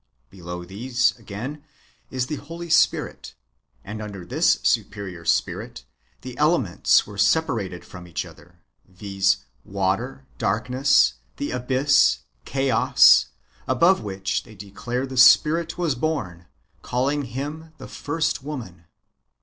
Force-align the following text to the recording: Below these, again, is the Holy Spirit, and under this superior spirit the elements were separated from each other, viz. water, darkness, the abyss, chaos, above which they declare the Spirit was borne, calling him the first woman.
Below 0.31 0.65
these, 0.65 1.13
again, 1.19 1.63
is 2.09 2.25
the 2.25 2.37
Holy 2.37 2.71
Spirit, 2.71 3.35
and 3.83 4.01
under 4.01 4.25
this 4.25 4.57
superior 4.63 5.25
spirit 5.25 5.85
the 6.21 6.35
elements 6.39 7.05
were 7.05 7.19
separated 7.19 7.85
from 7.85 8.07
each 8.07 8.25
other, 8.25 8.63
viz. 8.87 9.45
water, 9.63 10.25
darkness, 10.39 11.13
the 11.37 11.51
abyss, 11.51 12.21
chaos, 12.45 13.27
above 13.67 14.01
which 14.01 14.41
they 14.41 14.55
declare 14.55 15.05
the 15.05 15.17
Spirit 15.17 15.77
was 15.77 15.93
borne, 15.93 16.47
calling 16.81 17.21
him 17.25 17.71
the 17.77 17.87
first 17.87 18.41
woman. 18.41 18.85